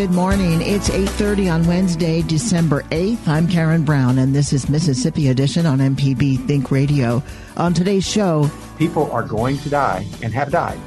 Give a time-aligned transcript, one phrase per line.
[0.00, 0.62] Good morning.
[0.62, 3.28] It's 8:30 on Wednesday, December 8th.
[3.28, 7.22] I'm Karen Brown and this is Mississippi Edition on MPB Think Radio.
[7.58, 10.80] On today's show, people are going to die and have died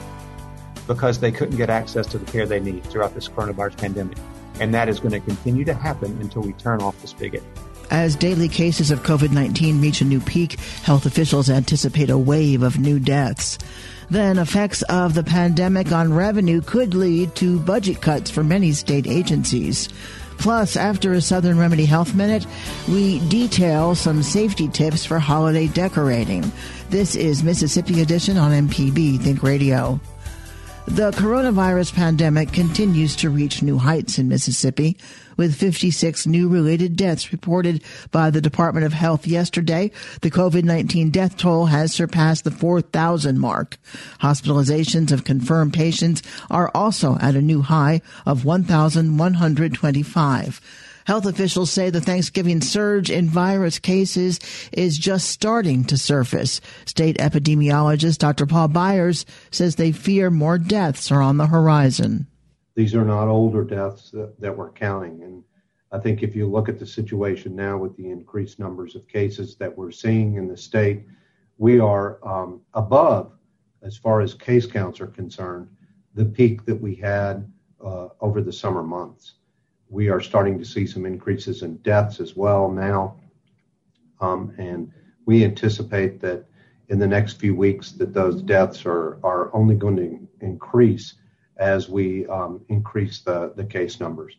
[0.88, 4.18] because they couldn't get access to the care they need throughout this coronavirus pandemic.
[4.60, 7.44] And that is going to continue to happen until we turn off the spigot.
[7.92, 12.64] As daily cases of COVID 19 reach a new peak, health officials anticipate a wave
[12.64, 13.60] of new deaths.
[14.14, 19.08] Then effects of the pandemic on revenue could lead to budget cuts for many state
[19.08, 19.90] agencies.
[20.38, 22.46] Plus, after a Southern Remedy Health Minute,
[22.88, 26.52] we detail some safety tips for holiday decorating.
[26.92, 30.00] This is Mississippi Edition on MPB Think Radio.
[30.86, 34.96] The coronavirus pandemic continues to reach new heights in Mississippi,
[35.38, 39.92] with 56 new related deaths reported by the Department of Health yesterday.
[40.22, 43.78] The COVID-19 death toll has surpassed the 4,000 mark.
[44.22, 50.62] Hospitalizations of confirmed patients are also at a new high of 1,125.
[51.06, 54.40] Health officials say the Thanksgiving surge in virus cases
[54.72, 56.62] is just starting to surface.
[56.86, 58.46] State epidemiologist Dr.
[58.46, 62.28] Paul Byers says they fear more deaths are on the horizon.
[62.76, 65.22] These are not older deaths that, that we're counting.
[65.24, 65.44] And
[65.92, 69.56] I think if you look at the situation now with the increased numbers of cases
[69.58, 71.06] that we're seeing in the state,
[71.58, 73.34] we are um, above,
[73.84, 75.68] as far as case counts are concerned,
[76.16, 77.52] the peak that we had
[77.84, 79.36] uh, over the summer months.
[79.90, 83.20] We are starting to see some increases in deaths as well now.
[84.20, 84.92] Um, and
[85.26, 86.46] we anticipate that
[86.90, 91.16] in the next few weeks that those deaths are, are only going to increase
[91.58, 94.38] as we um, increase the, the case numbers.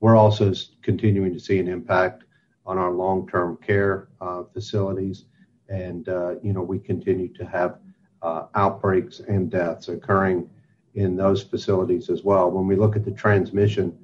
[0.00, 0.52] We're also
[0.82, 2.24] continuing to see an impact
[2.66, 5.24] on our long-term care uh, facilities.
[5.68, 7.78] And, uh, you know, we continue to have
[8.22, 10.48] uh, outbreaks and deaths occurring
[10.94, 12.50] in those facilities as well.
[12.50, 13.98] When we look at the transmission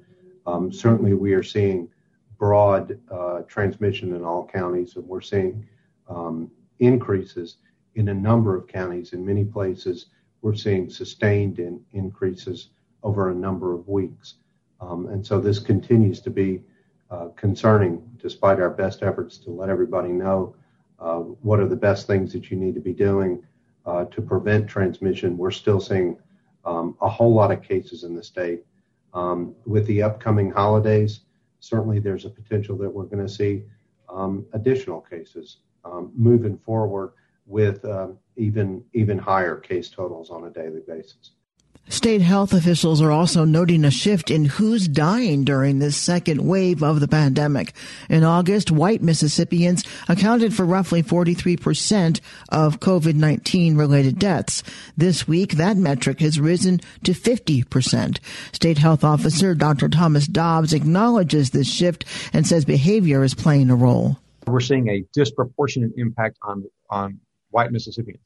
[0.49, 1.89] um, certainly, we are seeing
[2.37, 5.67] broad uh, transmission in all counties, and we're seeing
[6.07, 6.49] um,
[6.79, 7.57] increases
[7.95, 9.13] in a number of counties.
[9.13, 10.07] In many places,
[10.41, 12.69] we're seeing sustained in, increases
[13.03, 14.35] over a number of weeks.
[14.81, 16.61] Um, and so this continues to be
[17.11, 20.55] uh, concerning despite our best efforts to let everybody know
[20.99, 23.43] uh, what are the best things that you need to be doing
[23.85, 25.37] uh, to prevent transmission.
[25.37, 26.17] We're still seeing
[26.65, 28.63] um, a whole lot of cases in the state
[29.13, 31.21] um, with the upcoming holidays,
[31.59, 33.63] certainly there's a potential that we're going to see
[34.07, 37.13] um, additional cases um, moving forward
[37.45, 41.31] with uh, even even higher case totals on a daily basis.
[41.89, 46.83] State health officials are also noting a shift in who's dying during this second wave
[46.83, 47.73] of the pandemic.
[48.09, 52.19] In August, white Mississippians accounted for roughly 43%
[52.49, 54.61] of COVID-19 related deaths.
[54.95, 58.19] This week, that metric has risen to 50%.
[58.51, 59.89] State health officer Dr.
[59.89, 64.17] Thomas Dobbs acknowledges this shift and says behavior is playing a role.
[64.45, 67.19] We're seeing a disproportionate impact on, on
[67.49, 68.23] white Mississippians.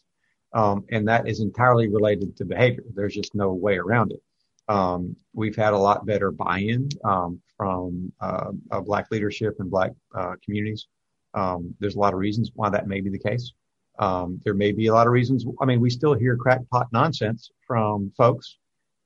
[0.54, 2.84] Um, and that is entirely related to behavior.
[2.94, 4.22] There's just no way around it.
[4.68, 9.92] Um, we've had a lot better buy-in um, from uh, uh, black leadership and black
[10.16, 10.88] uh, communities.
[11.34, 13.52] Um, there's a lot of reasons why that may be the case.
[14.00, 15.46] Um, there may be a lot of reasons.
[15.60, 18.58] I mean, we still hear crackpot nonsense from folks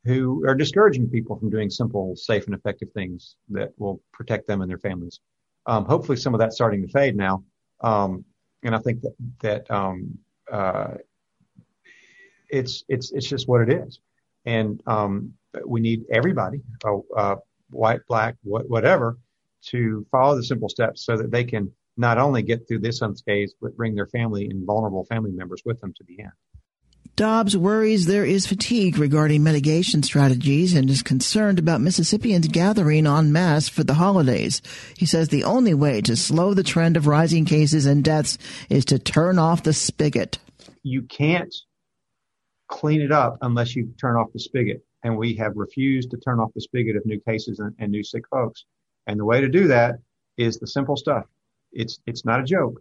[0.06, 4.62] who are discouraging people from doing simple, safe, and effective things that will protect them
[4.62, 5.20] and their families.
[5.66, 7.44] Um, hopefully, some of that's starting to fade now.
[8.64, 9.72] And I think that that
[10.52, 10.96] uh,
[12.50, 14.00] it's it's it's just what it is,
[14.46, 15.34] and um,
[15.66, 17.36] we need everybody, uh, uh,
[17.70, 19.18] white, black, what, whatever,
[19.62, 23.54] to follow the simple steps so that they can not only get through this unscathed,
[23.62, 26.32] but bring their family and vulnerable family members with them to the end.
[27.18, 33.32] Dobbs worries there is fatigue regarding mitigation strategies and is concerned about Mississippians gathering en
[33.32, 34.62] masse for the holidays.
[34.96, 38.38] He says the only way to slow the trend of rising cases and deaths
[38.70, 40.38] is to turn off the spigot.
[40.84, 41.56] You can't
[42.68, 44.86] clean it up unless you turn off the spigot.
[45.02, 48.04] And we have refused to turn off the spigot of new cases and, and new
[48.04, 48.66] sick folks.
[49.08, 49.96] And the way to do that
[50.38, 51.26] is the simple stuff.
[51.72, 52.80] It's, it's not a joke.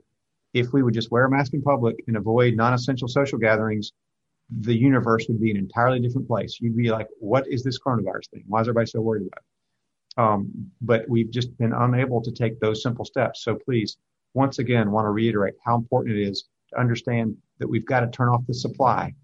[0.53, 3.93] If we would just wear a mask in public and avoid non-essential social gatherings,
[4.51, 6.59] the universe would be an entirely different place.
[6.61, 8.45] You'd be like, what is this coronavirus thing?
[8.47, 10.21] Why is everybody so worried about it?
[10.23, 13.43] Um, but we've just been unable to take those simple steps.
[13.43, 13.99] So please,
[14.35, 18.09] once again, want to reiterate how important it is to understand that we've got to
[18.09, 19.15] turn off the supply.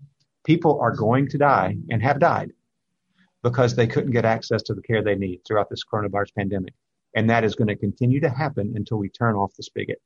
[0.44, 2.52] People are going to die and have died
[3.42, 6.74] because they couldn't get access to the care they need throughout this coronavirus pandemic.
[7.14, 10.00] And that is going to continue to happen until we turn off the spigot.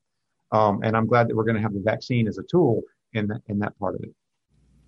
[0.53, 2.83] Um, and I'm glad that we're going to have the vaccine as a tool
[3.13, 4.15] in that, in that part of it.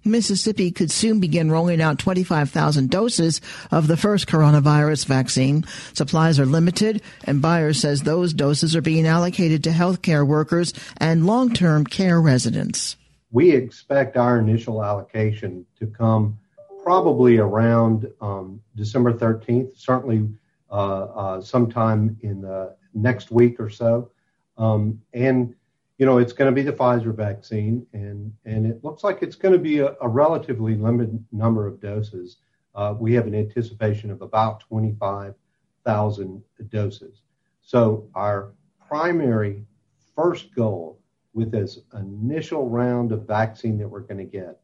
[0.04, 3.40] Mississippi could soon begin rolling out 25,000 doses
[3.70, 5.64] of the first coronavirus vaccine.
[5.92, 11.26] Supplies are limited, and Byers says those doses are being allocated to healthcare workers and
[11.26, 12.96] long-term care residents.
[13.30, 16.38] We expect our initial allocation to come
[16.82, 20.26] probably around um, December 13th, certainly
[20.70, 24.10] uh, uh, sometime in the next week or so.
[24.56, 25.54] Um, and
[25.98, 29.36] you know, it's going to be the Pfizer vaccine, and and it looks like it's
[29.36, 32.38] going to be a, a relatively limited number of doses.
[32.74, 37.22] Uh, we have an anticipation of about 25,000 doses.
[37.60, 38.52] So our
[38.86, 39.64] primary
[40.14, 41.00] first goal
[41.34, 44.60] with this initial round of vaccine that we're going to get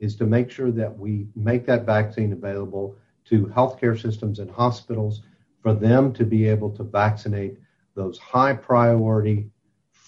[0.00, 2.96] is to make sure that we make that vaccine available
[3.26, 5.22] to healthcare systems and hospitals
[5.62, 7.58] for them to be able to vaccinate
[7.94, 9.48] those high priority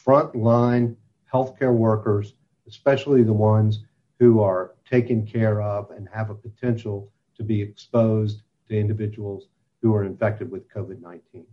[0.07, 0.97] frontline
[1.33, 2.35] healthcare workers,
[2.69, 3.85] especially the ones
[4.19, 9.49] who are taken care of and have a potential to be exposed to individuals
[9.83, 11.45] who are infected with COVID 19.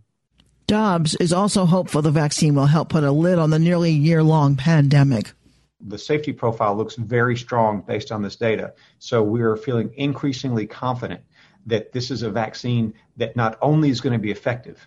[0.66, 4.22] Dobbs is also hopeful the vaccine will help put a lid on the nearly year
[4.22, 5.32] long pandemic.
[5.80, 8.72] The safety profile looks very strong based on this data.
[8.98, 11.20] So we're feeling increasingly confident
[11.66, 14.86] that this is a vaccine that not only is going to be effective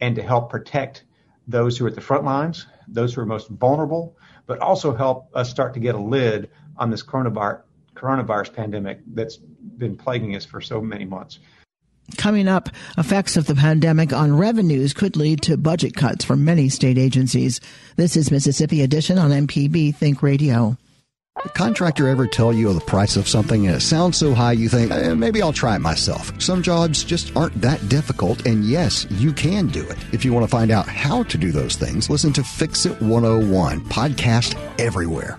[0.00, 1.04] and to help protect
[1.48, 4.16] those who are at the front lines, those who are most vulnerable,
[4.46, 7.62] but also help us start to get a lid on this coronavirus,
[7.94, 11.38] coronavirus pandemic that's been plaguing us for so many months.
[12.16, 16.68] Coming up, effects of the pandemic on revenues could lead to budget cuts for many
[16.68, 17.60] state agencies.
[17.96, 20.78] This is Mississippi Edition on MPB Think Radio.
[21.54, 24.90] Contractor ever tell you the price of something and it sounds so high you think,
[24.90, 26.32] eh, maybe I'll try it myself.
[26.40, 29.98] Some jobs just aren't that difficult, and yes, you can do it.
[30.12, 33.00] If you want to find out how to do those things, listen to Fix It
[33.00, 35.38] 101, podcast everywhere.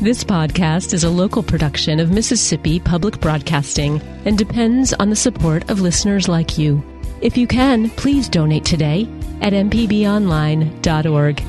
[0.00, 5.70] This podcast is a local production of Mississippi Public Broadcasting and depends on the support
[5.70, 6.82] of listeners like you.
[7.22, 9.08] If you can, please donate today
[9.40, 11.40] at mpbonline.org.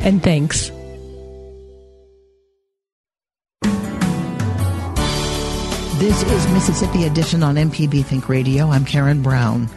[0.00, 0.72] And thanks.
[6.02, 8.70] This is Mississippi Edition on MPB Think Radio.
[8.70, 9.70] I'm Karen Brown.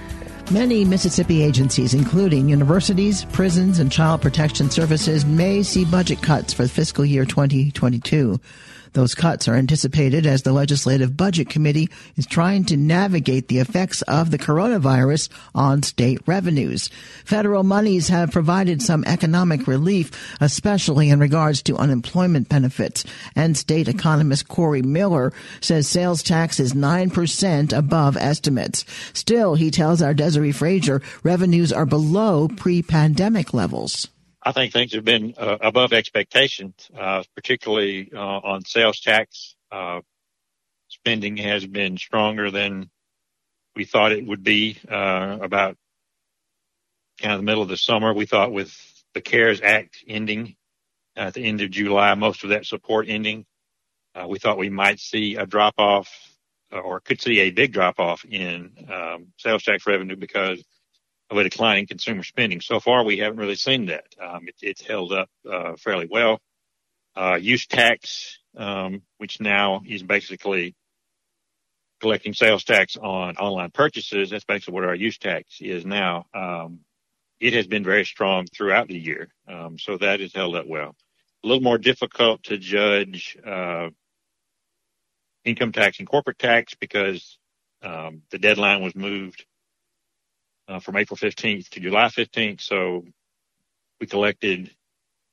[0.49, 6.67] Many Mississippi agencies, including universities, prisons, and child protection services, may see budget cuts for
[6.67, 8.39] fiscal year 2022.
[8.95, 14.01] Those cuts are anticipated as the Legislative Budget Committee is trying to navigate the effects
[14.03, 16.89] of the coronavirus on state revenues.
[17.25, 23.03] Federal monies have provided some economic relief, especially in regards to unemployment benefits.
[23.35, 28.85] And state economist Corey Miller says sales tax is 9% above estimates.
[29.11, 34.07] Still, he tells our Desare Frazier revenues are below pre-pandemic levels.
[34.45, 39.55] I think things have been uh, above expectations, uh, particularly uh, on sales tax.
[39.71, 40.01] Uh,
[40.87, 42.91] spending has been stronger than
[43.75, 45.75] we thought it would be uh, about
[47.19, 48.13] kind of the middle of the summer.
[48.13, 48.71] We thought with
[49.15, 50.55] the CARES Act ending
[51.15, 53.47] at the end of July, most of that support ending,
[54.13, 56.07] uh, we thought we might see a drop off
[56.71, 60.63] or could see a big drop off in um, sales tax revenue because
[61.29, 62.61] of a decline in consumer spending.
[62.61, 64.05] So far, we haven't really seen that.
[64.21, 66.39] Um, it, it's held up uh, fairly well.
[67.15, 70.75] Uh, use tax, um, which now is basically
[72.01, 74.29] collecting sales tax on online purchases.
[74.29, 76.25] That's basically what our use tax is now.
[76.33, 76.81] Um,
[77.39, 80.95] it has been very strong throughout the year, um, so has held up well.
[81.43, 83.89] A little more difficult to judge uh,
[85.43, 87.37] income tax and corporate tax because
[87.81, 89.45] um, the deadline was moved
[90.67, 92.61] uh, from April 15th to July 15th.
[92.61, 93.05] So
[93.99, 94.71] we collected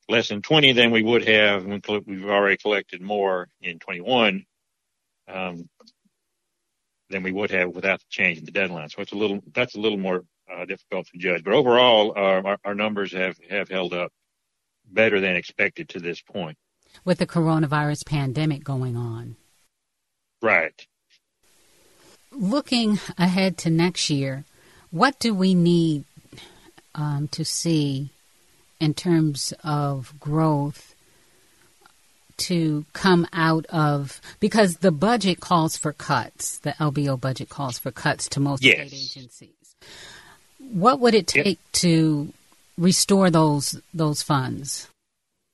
[0.08, 1.64] less than 20 than we would have.
[1.64, 4.44] We've already collected more in 21
[5.28, 5.68] um,
[7.10, 8.88] than we would have without the change in the deadline.
[8.88, 11.44] So it's a little that's a little more uh, difficult to judge.
[11.44, 14.12] But overall, uh, our, our numbers have have held up
[14.90, 16.56] better than expected to this point.
[17.04, 19.36] With the coronavirus pandemic going on.
[20.42, 20.86] Right.
[22.32, 24.44] Looking ahead to next year,
[24.92, 26.04] what do we need
[26.94, 28.10] um, to see
[28.78, 30.92] in terms of growth
[32.36, 36.58] to come out of because the budget calls for cuts.
[36.58, 38.88] The LBO budget calls for cuts to most yes.
[38.88, 39.76] state agencies.
[40.58, 41.58] What would it take yep.
[41.72, 42.32] to
[42.76, 44.88] restore those those funds?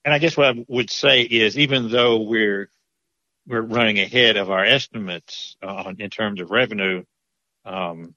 [0.05, 2.71] And I guess what I would say is, even though we're
[3.47, 7.05] we're running ahead of our estimates uh, in terms of revenue,
[7.65, 8.15] um,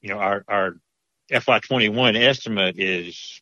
[0.00, 0.76] you know, our our
[1.30, 3.40] FY21 estimate is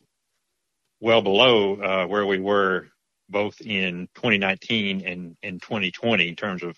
[0.99, 2.87] well below uh, where we were
[3.29, 6.75] both in 2019 and in 2020 in terms of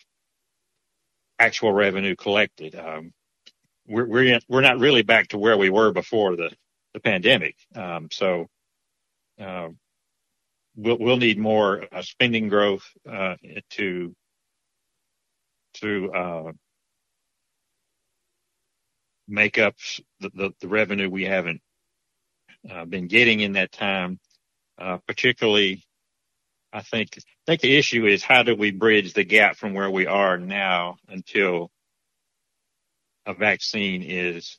[1.37, 2.75] actual revenue collected.
[2.75, 3.13] Um,
[3.87, 6.51] we're we're we're not really back to where we were before the
[6.93, 7.55] the pandemic.
[7.75, 8.47] Um, so
[9.39, 9.69] uh,
[10.75, 13.35] we'll we'll need more uh, spending growth uh,
[13.71, 14.15] to
[15.75, 16.51] to uh,
[19.29, 19.75] make up
[20.19, 21.61] the, the, the revenue we haven't
[22.69, 24.19] uh, been getting in that time.
[24.77, 25.83] Uh, particularly,
[26.71, 29.89] I think I think the issue is how do we bridge the gap from where
[29.89, 31.71] we are now until
[33.25, 34.57] a vaccine is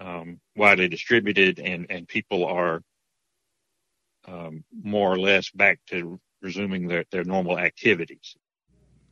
[0.00, 2.82] um, widely distributed and and people are
[4.26, 8.36] um, more or less back to resuming their, their normal activities.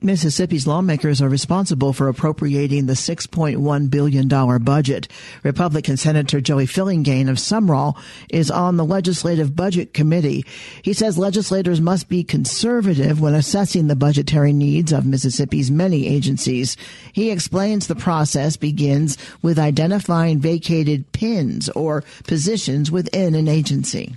[0.03, 4.29] Mississippi's lawmakers are responsible for appropriating the $6.1 billion
[4.65, 5.09] budget.
[5.43, 7.99] Republican Senator Joey Fillingane of Sumrall
[8.31, 10.47] is on the Legislative Budget Committee.
[10.83, 16.79] He says legislators must be conservative when assessing the budgetary needs of Mississippi's many agencies.
[17.13, 24.17] He explains the process begins with identifying vacated pins or positions within an agency.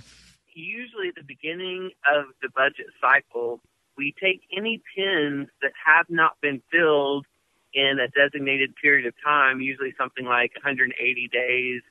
[0.54, 3.60] Usually the beginning of the budget cycle,
[3.96, 7.26] we take any pins that have not been filled
[7.72, 11.82] in a designated period of time, usually something like 180 days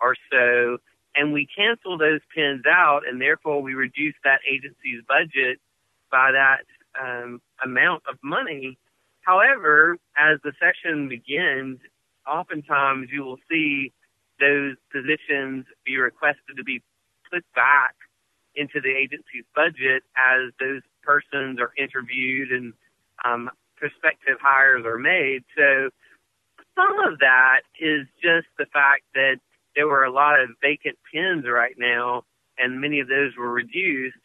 [0.00, 0.78] or so,
[1.14, 5.58] and we cancel those pins out, and therefore we reduce that agency's budget
[6.10, 6.64] by that
[7.00, 8.78] um, amount of money.
[9.22, 11.78] However, as the session begins,
[12.26, 13.92] oftentimes you will see
[14.38, 16.82] those positions be requested to be
[17.30, 17.94] put back
[18.54, 22.72] into the agency's budget as those persons are interviewed and
[23.24, 25.44] um, prospective hires are made.
[25.56, 25.90] So
[26.74, 29.36] some of that is just the fact that
[29.74, 32.24] there were a lot of vacant pins right now,
[32.58, 34.18] and many of those were reduced.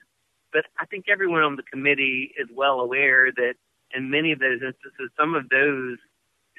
[0.52, 3.56] But I think everyone on the committee is well aware that
[3.96, 5.98] in many of those instances, some of those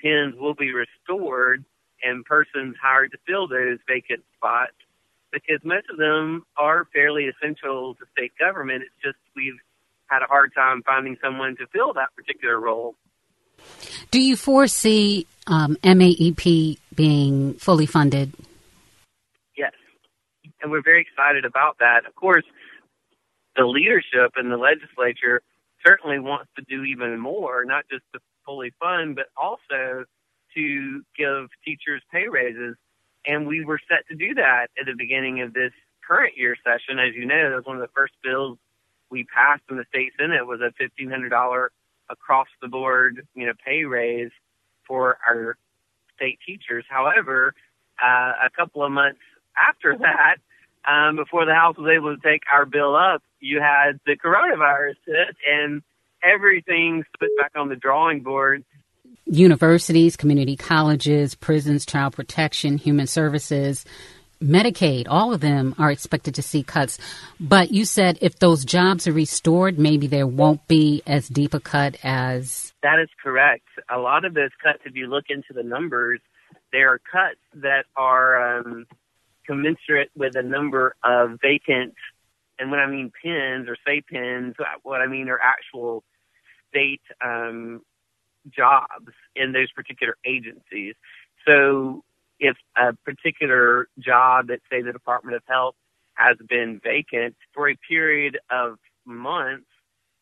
[0.03, 1.65] pins will be restored
[2.03, 4.77] and persons hired to fill those vacant spots
[5.33, 8.83] because most of them are fairly essential to state government.
[8.83, 9.59] It's just we've
[10.09, 12.95] had a hard time finding someone to fill that particular role.
[14.11, 18.33] Do you foresee um, MAEP being fully funded?
[19.57, 19.73] Yes,
[20.63, 22.07] and we're very excited about that.
[22.07, 22.45] Of course,
[23.57, 25.43] the leadership and the legislature
[25.85, 30.05] certainly wants to do even more, not just to fully fund, but also
[30.55, 32.77] to give teachers pay raises.
[33.27, 35.73] And we were set to do that at the beginning of this
[36.07, 36.99] current year session.
[36.99, 38.59] As you know, that was one of the first bills
[39.11, 41.71] we passed in the state senate was a fifteen hundred dollar
[42.09, 44.31] across the board you know pay raise
[44.87, 45.57] for our
[46.17, 46.85] state teachers.
[46.89, 47.55] However,
[48.03, 49.21] uh, a couple of months
[49.57, 50.37] after that,
[50.91, 54.97] um, before the House was able to take our bill up, you had the coronavirus
[55.07, 55.83] hit and
[56.23, 58.65] everything's put back on the drawing board.
[59.27, 63.85] Universities, community colleges, prisons, child protection, human services,
[64.43, 66.99] Medicaid, all of them are expected to see cuts.
[67.41, 71.61] But you said if those jobs are restored, maybe there won't be as deep a
[71.61, 72.73] cut as.
[72.83, 73.69] That is correct.
[73.91, 76.21] A lot of those cuts, if you look into the numbers,
[76.73, 78.87] there are cuts that are um,
[79.47, 81.95] commensurate with the number of vacant,
[82.59, 86.03] and when I mean pins or say pins, what I mean are actual
[86.69, 87.83] state um,
[88.55, 90.95] jobs in those particular agencies.
[91.47, 92.03] So
[92.39, 95.75] if a particular job at, say, the Department of Health
[96.15, 99.67] has been vacant for a period of months,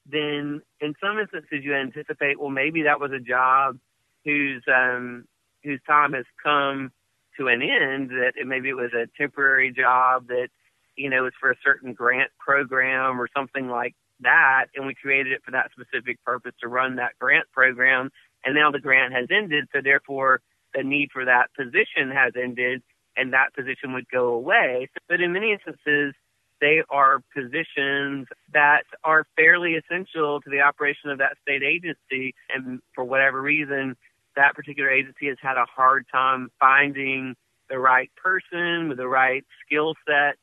[0.07, 3.79] then in some instances you anticipate, well, maybe that was a job
[4.25, 5.25] whose um,
[5.63, 6.93] whose time has come
[7.39, 8.11] to an end.
[8.11, 10.49] That it, maybe it was a temporary job that
[10.97, 15.33] you know, was for a certain grant program or something like that, and we created
[15.33, 18.11] it for that specific purpose to run that grant program.
[18.45, 20.41] And now the grant has ended, so therefore
[20.75, 22.83] the need for that position has ended,
[23.17, 24.89] and that position would go away.
[25.09, 26.15] But in many instances,
[26.61, 32.81] they are positions that are fairly essential to the operation of that state agency, and
[32.95, 33.97] for whatever reason,
[34.37, 37.35] that particular agency has had a hard time finding
[37.71, 40.37] the right person with the right skill set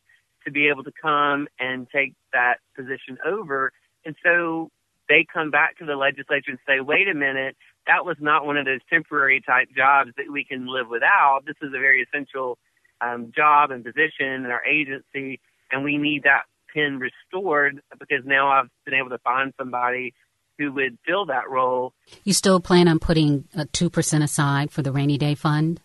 [0.46, 3.72] to be able to come and take that position over.
[4.06, 4.70] And so
[5.12, 8.56] they come back to the legislature and say, wait a minute, that was not one
[8.56, 11.42] of those temporary type jobs that we can live without.
[11.46, 12.58] This is a very essential
[13.02, 18.48] um, job and position in our agency, and we need that pin restored because now
[18.48, 20.14] I've been able to find somebody
[20.58, 21.94] who would fill that role.
[22.24, 25.82] You still plan on putting uh, 2% aside for the rainy day fund?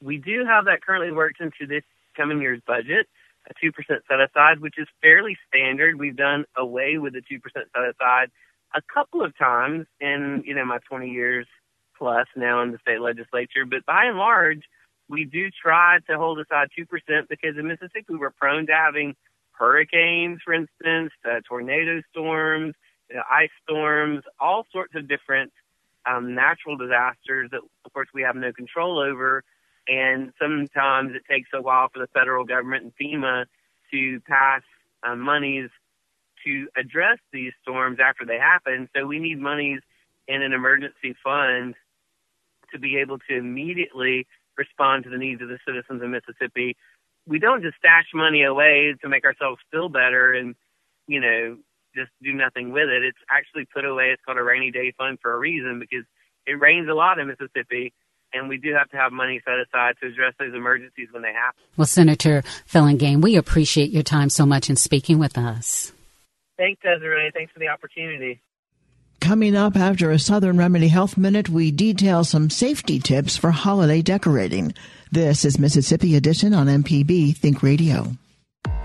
[0.00, 1.82] We do have that currently worked into this
[2.16, 3.08] coming year's budget
[3.48, 5.98] a 2% set aside, which is fairly standard.
[5.98, 8.30] We've done away with the 2% set aside
[8.74, 11.46] a couple of times in, you know, my 20 years
[11.96, 14.62] plus now in the state legislature, but by and large,
[15.08, 16.86] we do try to hold aside 2%
[17.28, 19.14] because in Mississippi we're prone to having
[19.52, 22.74] hurricanes, for instance, uh, tornado storms,
[23.10, 25.52] you know, ice storms, all sorts of different
[26.06, 29.42] um, natural disasters that, of course, we have no control over.
[29.88, 33.46] And sometimes it takes a while for the federal government and FEMA
[33.90, 34.62] to pass
[35.02, 35.70] uh, monies
[36.44, 38.88] to address these storms after they happen.
[38.94, 39.80] So we need monies
[40.26, 41.74] in an emergency fund
[42.72, 44.26] to be able to immediately
[44.56, 46.76] respond to the needs of the citizens of Mississippi.
[47.26, 50.54] We don't just stash money away to make ourselves feel better and,
[51.06, 51.56] you know,
[51.94, 53.02] just do nothing with it.
[53.02, 54.10] It's actually put away.
[54.10, 56.04] It's called a rainy day fund for a reason because
[56.46, 57.94] it rains a lot in Mississippi
[58.32, 61.32] and we do have to have money set aside to address those emergencies when they
[61.32, 61.60] happen.
[61.76, 65.92] Well, Senator Fillingane, we appreciate your time so much in speaking with us.
[66.56, 67.32] Thanks, Desare.
[67.32, 68.40] Thanks for the opportunity.
[69.20, 74.00] Coming up after a Southern Remedy Health Minute, we detail some safety tips for holiday
[74.00, 74.74] decorating.
[75.10, 78.12] This is Mississippi Edition on MPB Think Radio.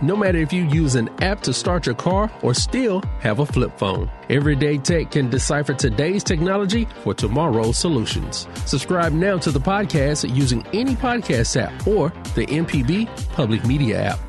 [0.04, 3.46] No matter if you use an app to start your car or still have a
[3.46, 8.46] flip phone, Everyday Tech can decipher today's technology for tomorrow's solutions.
[8.66, 14.20] Subscribe now to the podcast using any podcast app or the MPB Public Media app.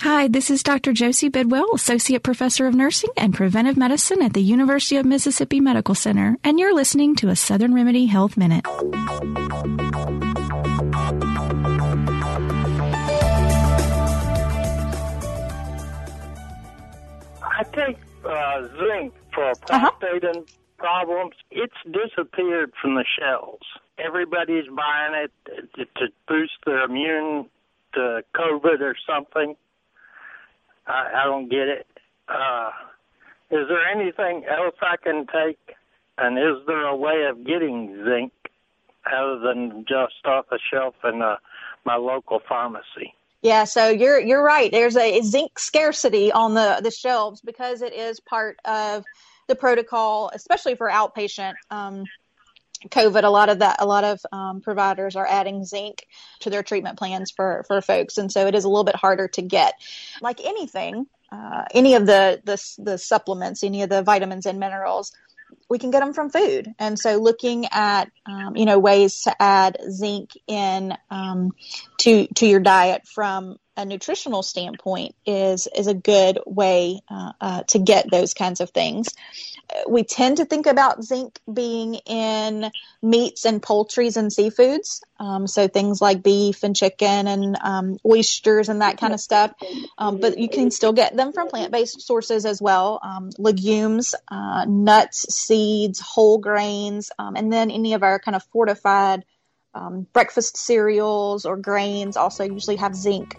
[0.00, 0.94] Hi, this is Dr.
[0.94, 5.94] Josie Bidwell, Associate Professor of Nursing and Preventive Medicine at the University of Mississippi Medical
[5.94, 8.64] Center, and you're listening to a Southern Remedy Health Minute.
[17.58, 20.42] I take uh, zinc for prostate uh-huh.
[20.76, 21.34] problems.
[21.50, 23.66] It's disappeared from the shelves.
[23.98, 25.32] Everybody's buying it
[25.74, 27.46] to, to boost their immune
[27.94, 29.56] to COVID or something.
[30.86, 31.86] I, I don't get it.
[32.28, 32.70] Uh,
[33.50, 35.58] is there anything else I can take?
[36.16, 38.32] And is there a way of getting zinc
[39.12, 41.36] other than just off the shelf in uh,
[41.84, 43.14] my local pharmacy?
[43.42, 44.70] Yeah, so you're you're right.
[44.70, 49.04] There's a zinc scarcity on the the shelves because it is part of
[49.46, 52.04] the protocol, especially for outpatient um,
[52.88, 53.22] COVID.
[53.22, 56.04] A lot of that, a lot of um, providers are adding zinc
[56.40, 59.28] to their treatment plans for for folks, and so it is a little bit harder
[59.28, 59.74] to get.
[60.20, 65.12] Like anything, uh, any of the the the supplements, any of the vitamins and minerals
[65.68, 66.74] we can get them from food.
[66.78, 71.52] And so looking at, um, you know, ways to add zinc in um,
[71.98, 77.62] to, to your diet from a nutritional standpoint is, is a good way uh, uh,
[77.68, 79.08] to get those kinds of things
[79.88, 82.70] we tend to think about zinc being in
[83.02, 85.02] meats and poultries and seafoods.
[85.20, 89.52] Um, so things like beef and chicken and um, oysters and that kind of stuff.
[89.98, 94.14] Um, but you can still get them from plant based sources as well um, legumes,
[94.28, 99.24] uh, nuts, seeds, whole grains, um, and then any of our kind of fortified.
[99.78, 103.36] Um, breakfast cereals or grains also usually have zinc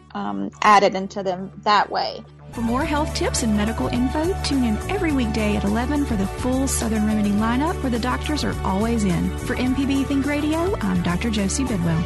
[0.62, 2.23] added into them that way.
[2.54, 6.25] For more health tips and medical info, tune in every weekday at 11 for the
[6.25, 9.38] full Southern Remedy lineup where the doctors are always in.
[9.39, 11.30] For MPB Think Radio, I'm Dr.
[11.30, 12.04] Josie Bidwell.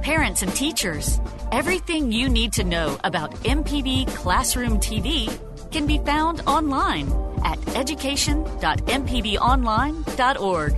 [0.00, 1.20] Parents and teachers,
[1.52, 5.30] everything you need to know about MPB Classroom TV
[5.70, 10.74] can be found online at education.mpbonline.org.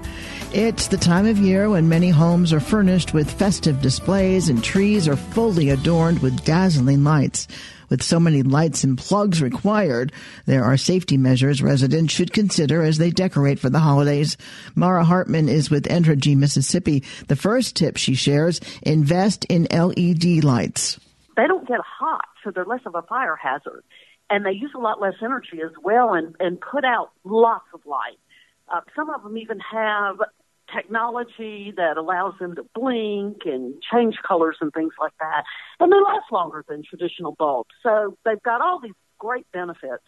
[0.53, 5.07] It's the time of year when many homes are furnished with festive displays and trees
[5.07, 7.47] are fully adorned with dazzling lights.
[7.89, 10.11] With so many lights and plugs required,
[10.45, 14.37] there are safety measures residents should consider as they decorate for the holidays.
[14.75, 17.03] Mara Hartman is with Entergy Mississippi.
[17.29, 20.99] The first tip she shares, invest in LED lights.
[21.35, 23.83] They don't get hot, so they're less of a fire hazard
[24.29, 27.81] and they use a lot less energy as well and, and put out lots of
[27.85, 28.19] light.
[28.73, 30.17] Uh, some of them even have
[30.75, 35.43] technology that allows them to blink and change colors and things like that.
[35.79, 37.69] And they last longer than traditional bulbs.
[37.83, 40.03] So they've got all these great benefits.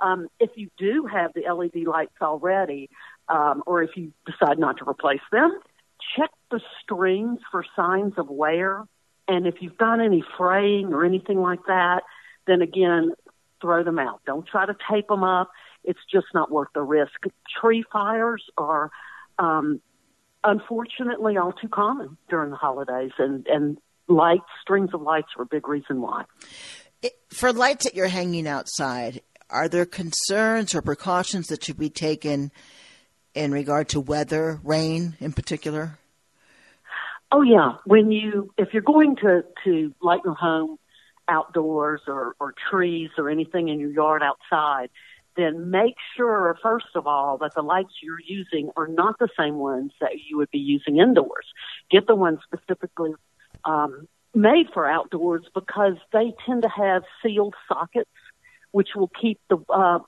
[0.00, 2.88] Um, if you do have the LED lights already,
[3.28, 5.58] um, or if you decide not to replace them,
[6.16, 8.84] check the strings for signs of wear.
[9.26, 12.02] And if you've got any fraying or anything like that,
[12.46, 13.12] then again,
[13.60, 14.20] throw them out.
[14.26, 15.50] Don't try to tape them up.
[15.84, 17.12] It's just not worth the risk.
[17.60, 18.90] Tree fires are,
[19.38, 19.80] um,
[20.44, 25.46] unfortunately, all too common during the holidays, and and lights, strings of lights, are a
[25.46, 26.24] big reason why.
[27.28, 29.20] For lights that you're hanging outside,
[29.50, 32.50] are there concerns or precautions that should be taken
[33.34, 35.98] in regard to weather, rain in particular?
[37.30, 40.78] Oh yeah, when you if you're going to to light your home
[41.28, 44.88] outdoors or, or trees or anything in your yard outside,
[45.38, 49.54] then make sure, first of all, that the lights you're using are not the same
[49.54, 51.46] ones that you would be using indoors.
[51.90, 53.12] Get the ones specifically
[53.64, 58.10] um, made for outdoors because they tend to have sealed sockets,
[58.72, 60.00] which will keep the uh,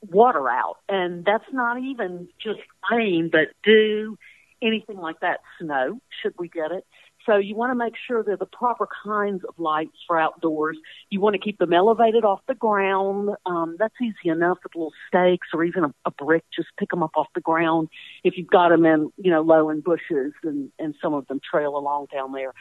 [0.00, 0.76] water out.
[0.88, 4.16] And that's not even just rain, but dew,
[4.62, 6.86] anything like that, snow, should we get it.
[7.26, 10.76] So you want to make sure they're the proper kinds of lights for outdoors.
[11.10, 13.30] You want to keep them elevated off the ground.
[13.46, 16.44] Um, that's easy enough with little stakes or even a, a brick.
[16.54, 17.88] Just pick them up off the ground.
[18.24, 21.40] If you've got them in, you know, low in bushes and, and some of them
[21.48, 22.52] trail along down there.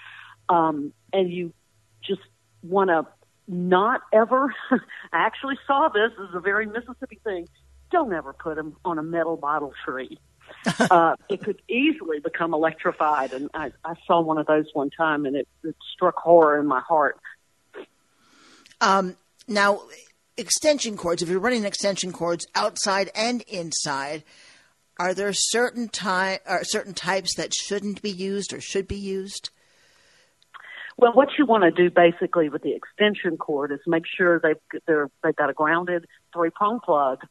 [0.48, 1.54] Um, and you
[2.04, 2.22] just
[2.62, 3.08] want to
[3.48, 4.78] not ever, I
[5.12, 7.48] actually saw this as a very Mississippi thing.
[7.92, 10.20] Don't ever put them on a metal bottle tree.
[10.80, 13.34] uh, it could easily become electrified.
[13.34, 16.68] And I, I saw one of those one time, and it, it struck horror in
[16.68, 17.20] my heart.
[18.80, 19.16] Um,
[19.48, 19.82] now,
[20.38, 21.22] extension cords.
[21.22, 24.24] If you're running extension cords outside and inside,
[25.00, 29.50] are there certain ty- or certain types that shouldn't be used or should be used?
[30.98, 34.82] Well, what you want to do basically with the extension cord is make sure they've
[34.86, 37.26] they're, they've got a grounded three prong plug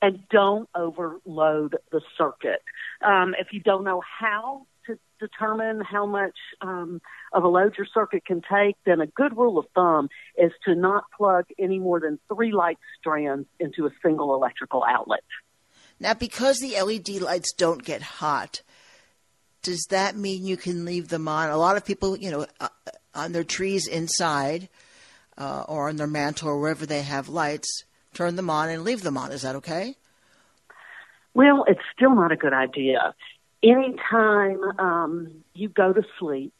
[0.00, 2.62] and don't overload the circuit.
[3.02, 7.00] Um, if you don't know how to determine how much um,
[7.32, 10.74] of a load your circuit can take, then a good rule of thumb is to
[10.74, 15.24] not plug any more than three light strands into a single electrical outlet.
[16.00, 18.62] Now, because the LED lights don't get hot,
[19.62, 21.50] does that mean you can leave them on?
[21.50, 22.68] A lot of people, you know, uh,
[23.14, 24.68] on their trees inside
[25.36, 27.84] uh, or on their mantle or wherever they have lights,
[28.18, 29.30] turn them on and leave them on.
[29.30, 29.94] Is that okay?
[31.34, 33.14] Well, it's still not a good idea.
[33.62, 36.54] Anytime um, you go to sleep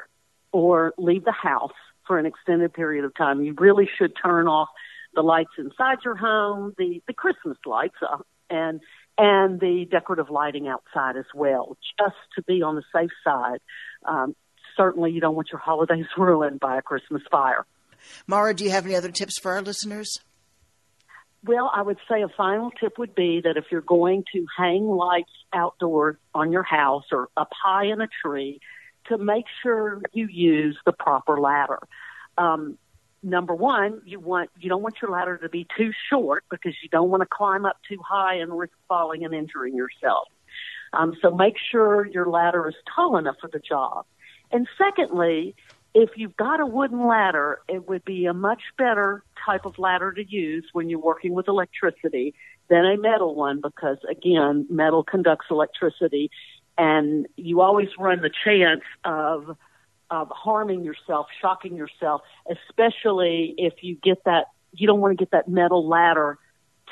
[0.53, 1.73] or leave the house
[2.07, 4.69] for an extended period of time, you really should turn off
[5.15, 8.19] the lights inside your home, the the Christmas lights, uh,
[8.51, 8.81] and
[9.17, 13.59] and the decorative lighting outside as well, just to be on the safe side.
[14.05, 14.37] Um,
[14.77, 17.67] certainly, you don't want your holidays ruined by a Christmas fire.
[18.29, 20.21] Mara, do you have any other tips for our listeners?
[21.45, 24.87] Well, I would say a final tip would be that if you're going to hang
[24.87, 28.61] lights outdoors on your house or up high in a tree,
[29.07, 31.79] to make sure you use the proper ladder.
[32.37, 32.77] Um,
[33.23, 36.89] number one, you want you don't want your ladder to be too short because you
[36.89, 40.29] don't want to climb up too high and risk falling and injuring yourself.
[40.93, 44.07] Um, so make sure your ladder is tall enough for the job.
[44.51, 45.55] And secondly,
[45.99, 50.13] if you've got a wooden ladder, it would be a much better type of ladder
[50.13, 52.35] to use when you're working with electricity
[52.69, 56.31] than a metal one because again, metal conducts electricity
[56.77, 59.57] and you always run the chance of
[60.11, 65.33] of harming yourself, shocking yourself, especially if you get that you don't want to get
[65.33, 66.39] that metal ladder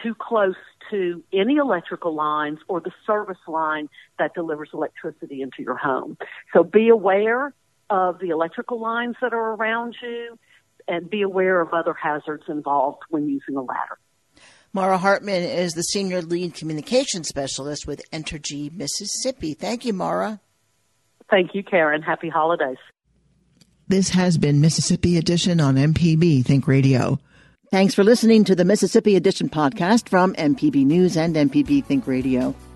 [0.03, 0.57] too close
[0.91, 3.89] to any electrical lines or the service line
[4.19, 6.19] that delivers electricity into your home.
[6.53, 7.55] So be aware
[7.91, 10.39] of the electrical lines that are around you
[10.89, 13.99] and be aware of other hazards involved when using a ladder.
[14.73, 19.55] Mara Hartman is the Senior Lead Communication Specialist with Entergy Mississippi.
[19.55, 20.41] Thank you, Mara.
[21.31, 22.03] Thank you, Karen.
[22.03, 22.77] Happy holidays.
[23.89, 27.19] This has been Mississippi Edition on MPB Think Radio.
[27.71, 32.55] Thanks for listening to the Mississippi Edition podcast from MPB News and MPB Think Radio.